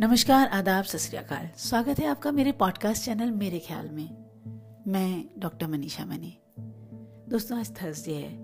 नमस्कार, 0.00 0.48
आदाब, 0.48 0.84
सत 0.84 0.98
स्वागत 1.58 1.98
है 1.98 2.06
आपका 2.06 2.32
मेरे 2.32 2.52
पॉडकास्ट 2.52 3.04
चैनल 3.04 3.30
मेरे 3.30 3.58
ख्याल 3.58 3.88
में। 3.88 4.26
मैं 4.86 5.24
डॉक्टर 5.38 5.66
मनीषा 5.66 6.04
मनी। 6.04 6.38
दोस्तों, 7.28 7.58
आज 7.58 7.82
थर्सडे 7.82 8.14
है 8.14 8.38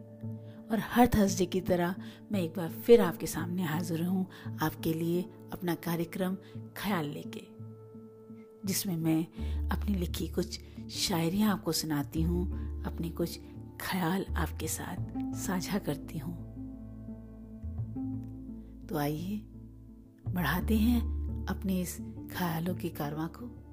और 0.71 0.79
हर 0.79 1.07
थर्सडे 1.07 1.47
की 1.47 1.61
तरह 1.61 1.95
मैं 2.33 2.41
एक 2.41 2.51
बार 2.51 2.69
फिर 2.69 3.01
आपके 3.01 3.27
सामने 3.27 3.63
हाजिर 3.63 4.03
हूँ 4.03 4.27
आपके 4.63 4.93
लिए 4.93 5.23
अपना 5.53 5.75
कार्यक्रम 5.75 6.37
ख्याल 6.77 7.07
लेके, 7.07 7.43
जिसमें 8.67 8.97
मैं 8.97 9.27
अपनी 9.71 9.95
लिखी 9.95 10.29
कुछ 10.29 10.61
शायरियाँ 10.91 11.53
आपको 11.53 11.73
सुनाती 11.73 12.23
हूँ, 12.23 12.45
अपने 12.85 13.11
कुछ 13.11 13.41
ख्याल 13.81 14.25
आपके 14.37 14.69
साथ 14.69 14.97
साझा 15.35 15.79
करती 15.79 16.19
हूँ। 16.19 16.37
तो 18.87 18.99
आइए, 18.99 19.37
बढ़ाते 20.29 20.77
हैं 20.77 21.16
अपने 21.49 21.81
इस 21.81 21.99
ख्यालों 22.31 22.75
की 22.75 22.89
कारवां 22.89 23.29
को। 23.29 23.67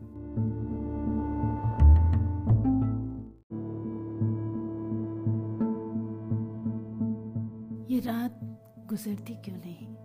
ये 7.93 7.99
रात 7.99 8.39
गुजरती 8.89 9.35
क्यों 9.35 9.57
नहीं? 9.57 9.95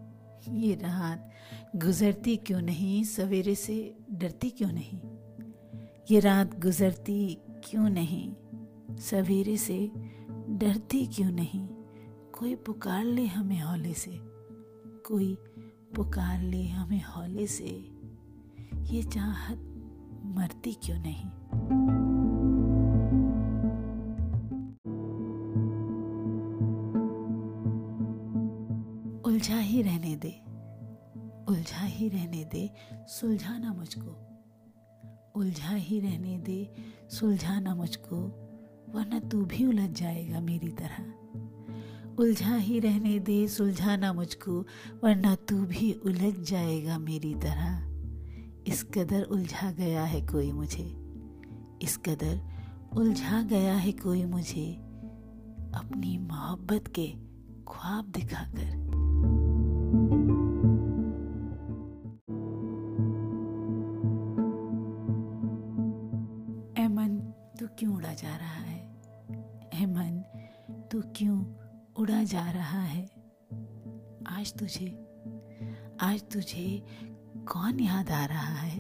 ये 0.61 0.75
रात 0.75 1.31
गुजरती 1.77 2.37
क्यों 2.37 2.61
नहीं? 2.61 3.05
सवेरे 3.05 3.55
से 3.55 3.97
डरती 4.12 4.51
क्यों 4.51 4.73
नहीं? 4.73 5.01
ये 6.11 6.21
रात 6.21 6.61
गुजरती 6.61 7.39
क्यों 7.48 7.89
नहीं? 7.89 8.35
सवेरे 8.97 9.57
से 9.57 9.91
डरती 10.48 11.07
क्यों 11.07 11.31
नहीं? 11.31 11.69
कोई 12.39 12.55
पुकार 12.55 13.05
ले 13.05 13.27
हमें 13.27 13.61
हौले 13.61 13.95
से। 13.95 14.11
कोई 15.07 15.39
पुकार 15.98 16.43
ले 16.43 16.69
हमें 16.69 17.05
हौले 17.05 17.47
से। 17.47 17.91
ये 18.95 19.03
चाहत 19.03 19.59
मरती 20.25 20.73
क्यों 20.73 20.98
नहीं? 20.98 21.31
उलझा 29.20 29.58
ही 29.58 29.83
रहने 29.83 30.17
दे। 30.17 30.41
उलझा 31.48 31.84
ही 31.84 32.08
रहने 32.08 32.45
दे, 32.45 32.70
सुलझाना 32.92 33.73
मुझको। 33.73 34.39
उलझा 35.41 35.75
ही 35.75 36.01
रहने 36.01 36.39
दे, 36.39 36.75
सुलझाना 37.08 37.75
मुझको, 37.75 38.17
वरना 38.89 39.20
तू 39.20 39.45
भी 39.45 39.67
उलझ 39.67 39.91
जाएगा 39.91 40.41
मेरी 40.41 40.69
तरह। 40.69 41.28
उलझा 42.19 42.56
ही 42.56 42.80
रहने 42.80 43.19
दे, 43.19 43.48
सुलझाना 43.48 44.12
मुझको, 44.12 44.61
वरना 45.05 45.34
तू 45.34 45.62
भी 45.62 45.92
उलझ 45.92 46.50
जाएगा 46.50 46.98
मेरी 46.98 47.34
तरह। 47.34 47.88
इस 48.66 48.83
कदर 48.83 49.22
उलझा 49.22 49.72
गया 49.72 50.05
है 50.05 50.20
कोई 50.20 50.52
मुझे। 50.52 50.96
इस 51.83 51.96
कदर 51.96 52.41
उलझा 52.96 53.42
गया 53.42 53.74
है 53.74 53.92
कोई 53.92 54.24
मुझे। 54.24 54.74
अपनी 55.74 56.19
मोहब्बत 56.19 56.84
के 56.98 57.06
ख्वाब 57.69 58.05
दिखाकर। 58.05 58.89
तू 67.61 67.66
क्यों 67.78 67.94
उड़ा 67.94 68.14
जा 68.14 68.36
रहा 68.36 68.61
है? 68.64 68.96
ए 69.74 69.86
तू 70.92 71.02
क्यों 71.16 71.67
उड़ा 71.99 72.23
जा 72.23 72.51
रहा 72.51 72.81
है। 72.81 73.05
आज 74.27 74.53
तुझे 74.59 74.87
आज 76.01 76.23
तुझे 76.33 76.87
कौन 77.37 77.81
याद 77.81 78.11
आ 78.11 78.27
रहा 78.27 78.55
है? 78.55 78.79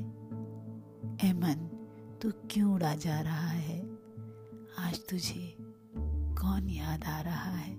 ए 1.24 1.32
मन, 1.32 1.68
तू 2.22 2.32
क्यों 2.50 2.74
उड़ा 2.74 2.94
जा 2.94 3.20
रहा 3.20 3.48
है? 3.48 3.80
आज 4.78 5.00
तुझे 5.10 5.56
कौन 6.40 6.68
याद 6.68 7.04
आ 7.04 7.20
रहा 7.20 7.50
है? 7.50 7.74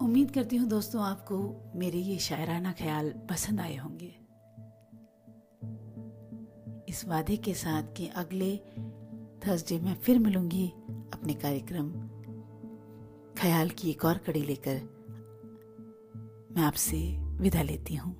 उम्मीद 0.00 0.30
करती 0.30 0.56
हूँ 0.56 0.68
दोस्तों, 0.68 1.02
आपको 1.02 1.62
मेरे 1.74 1.98
ये 1.98 2.18
शायराना 2.18 2.72
ख्याल 2.72 3.10
पसंद 3.10 3.60
आए 3.60 3.76
होंगे। 3.76 4.21
इस 6.92 7.08
वादे 7.08 7.36
के 7.36 7.54
साथ 7.54 7.82
कि 7.96 8.06
अगले 8.06 8.56
थर्सडे 9.46 9.78
मैं 9.78 9.94
फिर 9.94 10.18
मिलूँगी 10.18 10.68
अपने 11.12 11.34
कार्यक्रम। 11.34 11.90
ख्याल 13.38 13.70
की 13.70 13.90
एक 13.90 14.04
और 14.04 14.18
कड़ी 14.18 14.42
लेकर 14.42 14.80
मैं 16.56 16.62
आपसे 16.62 16.98
विदा 17.18 17.62
लेती 17.62 17.94
हूँ। 17.94 18.12